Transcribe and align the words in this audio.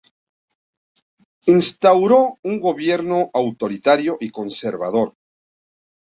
Instauró 1.45 2.39
un 2.41 2.59
gobierno 2.59 3.29
autoritario 3.35 4.17
y 4.19 4.31
conservador. 4.31 5.13